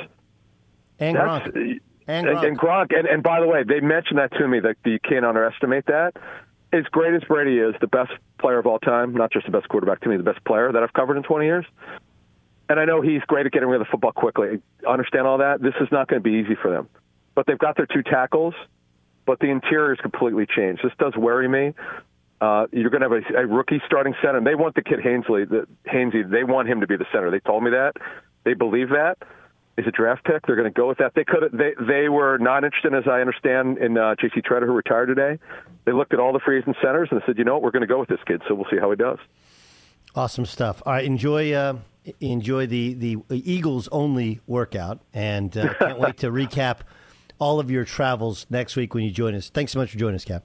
[1.00, 1.80] And That's- Gronk.
[2.08, 2.48] And, And Gronk.
[2.48, 2.98] and Gronk.
[3.00, 6.14] And, and by the way, they mentioned that to me that you can't underestimate that.
[6.72, 9.68] As great as Brady is, the best player of all time, not just the best
[9.70, 11.66] quarterback to me, the best player that I've covered in 20 years.
[12.68, 14.60] And I know he's great at getting rid of the football quickly.
[14.88, 15.62] I understand all that.
[15.62, 16.90] This is not going to be easy for them.
[17.36, 18.54] But they've got their two tackles,
[19.26, 20.82] but the interior is completely changed.
[20.84, 21.74] This does worry me.
[22.42, 25.00] Uh, you're going to have a, a rookie starting center, and they want the kid
[25.00, 26.30] Hainsley, the Hainsey.
[26.30, 27.32] They want him to be the center.
[27.32, 27.94] They told me that.
[28.44, 29.18] They believe that.
[29.78, 30.48] Is a draft pick.
[30.48, 31.16] They're going to go with that.
[31.16, 31.52] They could.
[31.52, 34.40] They they were not interested, as I understand, in uh, J.C.
[34.40, 35.38] Tretter, who retired today.
[35.84, 37.82] They looked at all the free agent centers and said, you know what, we're going
[37.82, 38.42] to go with this kid.
[38.48, 39.18] So we'll see how he does.
[40.16, 40.82] Awesome stuff.
[40.86, 41.80] All right, enjoy uh,
[42.20, 46.80] enjoy the the Eagles only workout, and uh, can't wait to recap
[47.40, 49.50] all of your travels next week when you join us.
[49.50, 50.44] Thanks so much for joining us, Cap.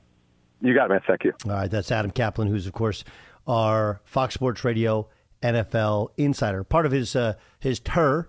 [0.61, 1.00] You got it, man.
[1.06, 1.32] Thank you.
[1.46, 3.04] All right, that's Adam Caplan, who's of course
[3.46, 5.08] our Fox Sports Radio
[5.42, 8.28] NFL insider, part of his uh, his tour.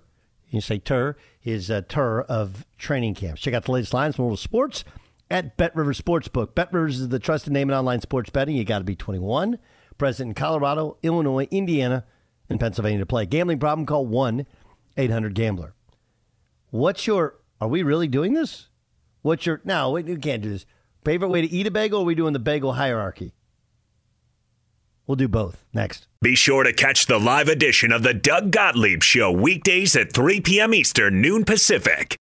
[0.49, 3.41] You say tour, his uh, tour of training camps.
[3.41, 4.83] Check out the latest lines from World of Sports
[5.29, 6.55] at Bet Rivers Sportsbook.
[6.55, 8.57] Bet Rivers is the trusted name in online sports betting.
[8.57, 9.57] You got to be 21.
[9.97, 12.05] Present in Colorado, Illinois, Indiana,
[12.51, 13.25] and Pennsylvania to play.
[13.25, 13.85] Gambling problem?
[13.85, 14.45] Call one
[14.97, 15.73] 800 Gambler.
[16.69, 17.39] What's your?
[17.59, 18.67] Are we really doing this?
[19.21, 19.61] What's your?
[19.63, 20.65] No, we we can't do this.
[21.03, 21.99] Favorite way to eat a bagel?
[21.99, 23.33] Or are we doing the bagel hierarchy?
[25.07, 26.07] We'll do both next.
[26.21, 30.41] Be sure to catch the live edition of the Doug Gottlieb Show weekdays at 3
[30.41, 30.73] p.m.
[30.73, 32.20] Eastern, noon Pacific.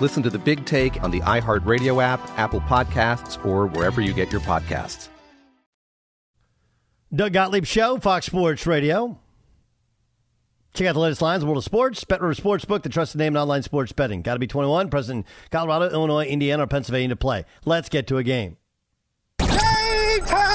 [0.00, 4.30] Listen to the big take on the iHeartRadio app, Apple Podcasts, or wherever you get
[4.30, 5.08] your podcasts.
[7.14, 9.18] Doug Gottlieb Show, Fox Sports Radio.
[10.74, 13.40] Check out the latest lines, World of Sports, Bet River Sportsbook, the trusted name in
[13.40, 14.22] online sports betting.
[14.22, 17.44] Got to be 21, present in Colorado, Illinois, Indiana, or Pennsylvania to play.
[17.64, 18.58] Let's get to a game.
[19.38, 20.47] This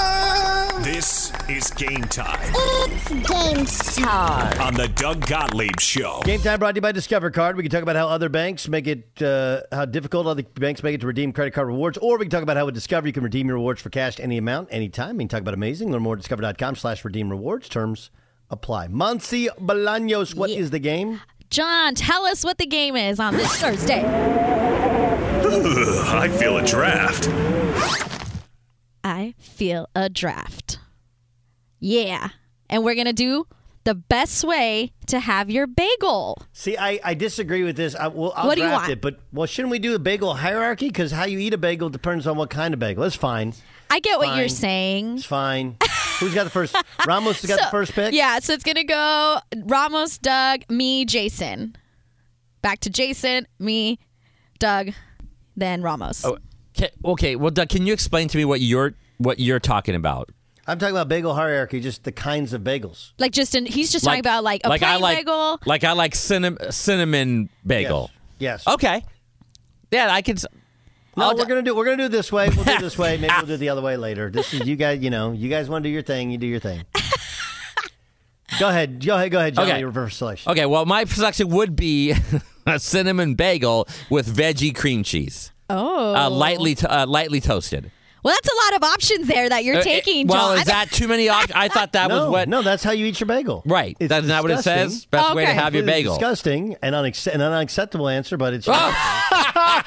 [1.50, 3.66] is game time It's game
[4.06, 4.62] time.
[4.62, 6.22] on the Doug Gottlieb Show.
[6.24, 7.58] Game time brought to you by Discover Card.
[7.58, 10.96] We can talk about how other banks make it, uh, how difficult other banks make
[10.96, 13.14] it to redeem credit card rewards, or we can talk about how with Discover you
[13.14, 15.18] can redeem your rewards for cash any amount, anytime.
[15.18, 15.92] We can talk about amazing.
[15.92, 17.68] Learn more at discover.com slash redeem rewards.
[17.68, 18.10] Terms
[18.50, 18.88] apply.
[18.88, 21.22] Monse Bolaños, what is the game?
[21.50, 24.04] John, tell us what the game is on this Thursday.
[24.06, 25.46] Ugh,
[26.08, 27.28] I feel a draft.
[29.04, 30.80] I feel a draft.
[31.84, 32.30] Yeah.
[32.70, 33.46] And we're going to do
[33.84, 36.42] the best way to have your bagel.
[36.54, 37.94] See, I, I disagree with this.
[37.96, 38.90] I, well, I'll What do you want?
[38.90, 40.88] it, but well, shouldn't we do a bagel hierarchy?
[40.88, 43.04] Because how you eat a bagel depends on what kind of bagel.
[43.04, 43.54] That's fine.
[43.92, 45.18] I get what you're saying.
[45.18, 45.76] It's fine.
[46.22, 46.74] Who's got the first?
[47.06, 48.14] Ramos has got So- the first pick.
[48.14, 51.76] Yeah, so it's going to go Ramos, Doug, me, Jason.
[52.62, 54.00] Back to Jason, me,
[54.58, 54.92] Doug,
[55.58, 56.24] then Ramos.
[56.24, 56.38] Oh,
[56.78, 57.36] okay, okay.
[57.36, 60.30] Well, Doug, can you explain to me what you're what you're talking about?
[60.66, 63.12] I'm talking about bagel hierarchy, just the kinds of bagels.
[63.20, 65.60] Like just in, he's just talking about like a plain I like, bagel.
[65.66, 68.12] Like I like cinnamon cinnamon bagel.
[68.40, 68.66] Yes.
[68.68, 69.04] Okay.
[69.92, 70.38] Yeah, I can.
[70.38, 70.46] s-
[71.18, 72.50] No, I'll we're d- gonna do we're gonna do it this way.
[72.50, 73.18] We'll do it this way.
[73.18, 74.30] Maybe we'll do it the other way later.
[74.32, 75.02] This is you guys.
[75.02, 76.32] You know, you guys want to do your thing.
[76.32, 76.84] You do your thing.
[78.60, 79.06] go ahead.
[79.06, 79.32] Go ahead.
[79.32, 79.72] Go ahead, Johnny.
[79.72, 79.84] Okay.
[79.84, 80.52] Reverse selection.
[80.52, 80.66] Okay.
[80.66, 82.14] Well, my selection would be
[82.66, 86.16] a cinnamon bagel with veggie cream cheese, Oh.
[86.16, 87.92] uh, lightly to, uh, lightly toasted.
[88.24, 90.60] Well, that's a lot of options there that you're Uh, taking, it- well, John.
[90.60, 91.52] is that too many options?
[91.56, 92.48] I thought that no, was what.
[92.50, 93.62] No, that's how you eat your bagel.
[93.66, 93.98] Right.
[94.00, 95.06] It's That's not what it says.
[95.06, 95.60] Best way to Okay.
[95.60, 96.14] have your It's bagel.
[96.16, 98.68] disgusting and, unac- and an unacceptable answer, but it's.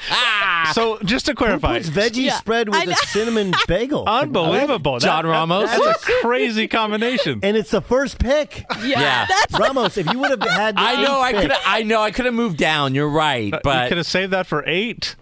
[0.73, 4.03] So just to clarify, Who puts veggie spread with a cinnamon bagel.
[4.05, 4.99] Unbelievable.
[4.99, 5.69] John That- that- Ramos?
[5.69, 7.39] That's a crazy combination.
[7.41, 8.65] And it's the first pick.
[8.81, 8.99] Yeah.
[8.99, 9.25] Yeah.
[9.27, 11.19] that's Ramos, if you would have had the I know.
[11.19, 11.51] I eighth could.
[11.65, 12.01] I know.
[12.01, 12.93] I could have moved down.
[12.95, 15.15] You're right, Uh, you but could have saved that for eight.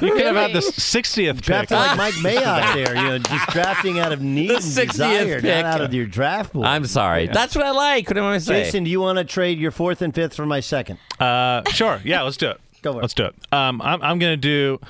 [0.00, 1.42] You could have had the 60th pick.
[1.44, 4.90] drafted like Mike Mayock there, you know, just drafting out of need The and 60th
[4.90, 5.64] desire, pick.
[5.64, 6.66] not out of your draft board.
[6.66, 7.28] I'm sorry.
[7.28, 8.08] That's what I like.
[8.08, 8.64] What do I want to say?
[8.64, 10.98] Jason, do you want to trade your fourth and fifth for my second?
[11.20, 12.00] Uh, sure.
[12.04, 12.60] Yeah, let's do it.
[12.82, 13.00] Go for.
[13.00, 13.34] Let's do it.
[13.52, 14.80] Um, I'm, I'm going to do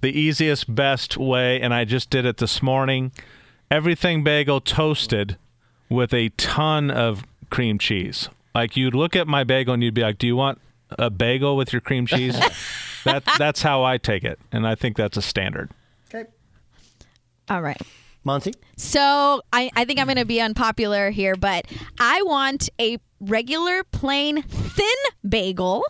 [0.00, 3.12] the easiest, best way, and I just did it this morning.
[3.70, 5.36] Everything bagel toasted
[5.88, 8.28] with a ton of cream cheese.
[8.54, 11.56] Like you'd look at my bagel and you'd be like, "Do you want a bagel
[11.56, 12.38] with your cream cheese?"
[13.04, 15.70] that that's how I take it, and I think that's a standard.
[16.12, 16.28] Okay.
[17.48, 17.80] All right.
[18.24, 18.54] Monty?
[18.76, 21.66] So I, I think I'm going to be unpopular here, but
[21.98, 24.86] I want a regular, plain, thin
[25.28, 25.84] bagel,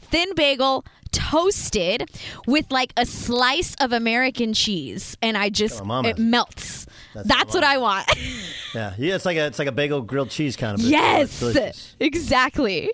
[0.00, 0.84] thin bagel
[1.16, 2.08] toasted
[2.46, 6.86] with like a slice of American cheese, and I just Oh, it melts.
[7.14, 8.06] That's That's, what what I want.
[8.74, 10.80] Yeah, yeah, it's like a it's like a bagel grilled cheese kind of.
[10.80, 11.96] It's yes, delicious.
[11.98, 12.90] exactly.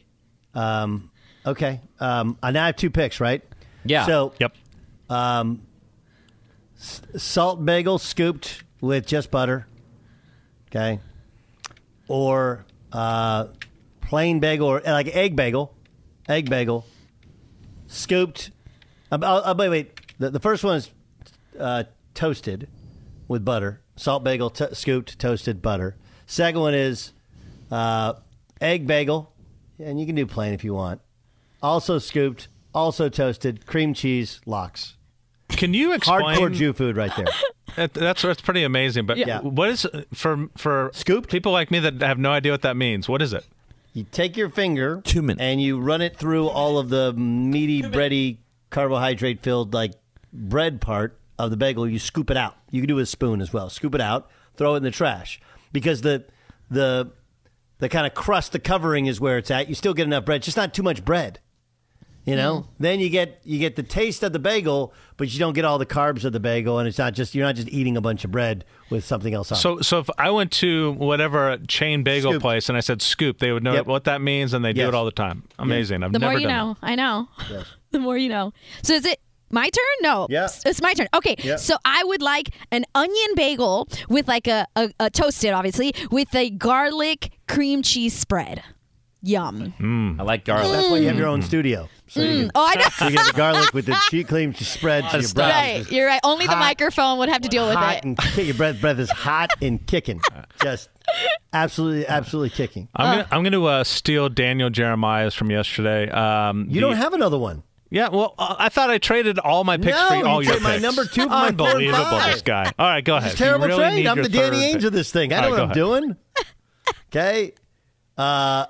[0.55, 1.11] Um,
[1.45, 1.81] okay.
[1.99, 3.43] Um, I now have two picks, right?
[3.85, 4.07] Yeah.
[4.07, 4.55] So, Yep.
[5.11, 5.63] um,
[6.79, 9.67] S- salt bagel scooped with just butter.
[10.71, 11.01] Okay.
[12.07, 13.47] Or uh,
[14.03, 15.75] plain bagel or like egg bagel,
[16.29, 16.85] egg bagel,
[17.93, 18.51] scooped.
[19.11, 20.19] Uh, uh, wait, wait.
[20.19, 20.91] The, the first one is
[21.59, 21.85] uh,
[22.15, 22.69] toasted
[23.29, 23.81] with butter.
[23.97, 25.97] Salt bagel, t- scooped, toasted butter.
[26.27, 27.13] Second one is
[27.71, 28.15] uh,
[28.61, 29.33] egg bagel,
[29.79, 31.01] and you can do plain if you want.
[31.63, 34.97] Also scooped, also toasted, cream cheese, lox.
[35.49, 37.27] Can you explain Hardcore Jew food right there.
[37.77, 39.07] That- That's that's pretty amazing.
[39.07, 39.41] But Yeah.
[39.41, 43.09] what is for for scoop people like me that have no idea what that means?
[43.09, 43.47] What is it?
[43.93, 45.03] You take your finger
[45.39, 48.39] and you run it through all of the meaty, bready,
[48.71, 49.93] carbohydrate filled like
[50.33, 51.87] bread part of the bagel.
[51.87, 52.57] You scoop it out.
[52.71, 53.69] You can do it with a spoon as well.
[53.69, 55.41] Scoop it out, throw it in the trash
[55.73, 56.25] because the
[56.71, 57.11] the
[57.79, 59.69] the kind of crust, the covering is where it's at.
[59.69, 61.41] You still get enough bread, just not too much bread.
[62.25, 62.67] You know, mm.
[62.79, 65.79] then you get you get the taste of the bagel, but you don't get all
[65.79, 68.25] the carbs of the bagel, and it's not just you're not just eating a bunch
[68.25, 69.57] of bread with something else on.
[69.59, 69.61] it.
[69.61, 72.43] So so if I went to whatever chain bagel Scoop.
[72.43, 73.87] place and I said scoop, they would know Yep.
[73.87, 75.43] what that means and they do it all the time.
[75.59, 76.05] Amazing.
[76.05, 76.13] I've never done.
[76.13, 76.77] the never more you done know.
[76.81, 77.29] I know.
[77.91, 78.53] the more you know.
[78.85, 79.19] So is it
[79.51, 79.85] my turn?
[80.03, 80.29] No.
[80.31, 80.45] Yeah.
[80.45, 81.09] It's- It's my turn.
[81.15, 81.35] Okay.
[81.39, 81.57] Yeah.
[81.57, 86.33] So I would like an onion bagel with like a, a, a toasted, obviously, with
[86.37, 88.63] a garlic cream cheese spread.
[89.23, 89.73] Yum.
[89.79, 90.21] Mm.
[90.21, 90.73] I like garlic.
[90.73, 91.89] That's why you have your own studio.
[92.09, 92.41] So you Mm.
[92.41, 92.85] can- Oh, I know.
[92.99, 95.55] So you get the garlic with the cheese cream spread to your breath.
[95.55, 95.93] Right.
[95.93, 96.21] You're right.
[96.25, 98.05] Only the Hot- microphone would have to deal with hot it.
[98.05, 100.21] and kick- your breath breath is hot and kicking,
[100.63, 100.89] just
[101.53, 102.89] absolutely absolutely kicking.
[102.97, 106.11] I'm gonna I'm gonna uh, steal Daniel Jeremiah's from yesterday.
[106.11, 107.63] Um, You don't have another one.
[107.91, 110.53] Yeah, well, uh, I thought I traded all my picks No, for you all your
[110.55, 112.33] traded my number two for my four Unbelievable, five.
[112.33, 112.73] this guy.
[112.79, 113.33] All right, go ahead.
[113.33, 114.07] It's a terrible You really trade.
[114.07, 114.85] I'm your the Danny third Ainge pick.
[114.85, 115.33] of this thing.
[115.33, 115.75] I All know right, what I'm ahead.
[116.07, 116.17] doing.
[117.09, 117.53] Okay.
[118.17, 118.65] Uh,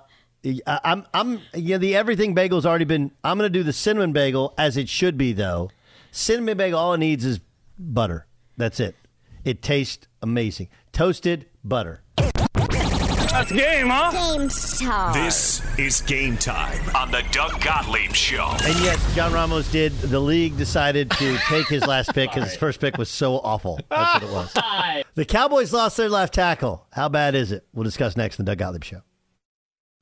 [0.44, 1.78] I- I'm I'm yeah.
[1.78, 3.12] The everything bagel's already been.
[3.22, 5.70] I'm going to do the cinnamon bagel as it should be though.
[6.10, 7.40] Cinnamon bagel, all it needs is
[7.78, 8.26] butter.
[8.56, 8.96] That's it.
[9.44, 10.68] It tastes amazing.
[10.92, 12.02] Toasted butter.
[12.16, 14.10] That's game, huh?
[14.36, 15.14] Game time.
[15.14, 18.46] This is game time on the Doug Gottlieb Show.
[18.62, 19.92] And yes, John Ramos did.
[20.00, 23.80] The league decided to take his last pick because his first pick was so awful.
[23.88, 25.04] That's what it was.
[25.14, 26.86] The Cowboys lost their left tackle.
[26.92, 27.66] How bad is it?
[27.74, 29.02] We'll discuss next in the Doug Gottlieb Show.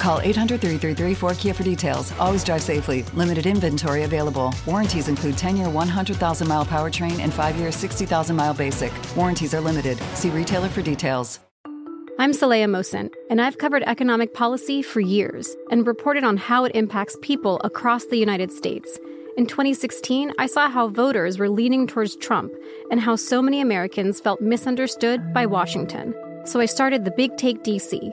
[0.00, 2.12] Call 800 333 4KIA for details.
[2.18, 3.02] Always drive safely.
[3.12, 4.54] Limited inventory available.
[4.66, 8.92] Warranties include 10 year 100,000 mile powertrain and 5 year 60,000 mile basic.
[9.14, 9.98] Warranties are limited.
[10.14, 11.38] See retailer for details.
[12.18, 16.72] I'm Saleha Mohsin, and I've covered economic policy for years and reported on how it
[16.74, 18.98] impacts people across the United States.
[19.38, 22.52] In 2016, I saw how voters were leaning towards Trump
[22.90, 26.14] and how so many Americans felt misunderstood by Washington.
[26.44, 28.12] So I started the Big Take DC.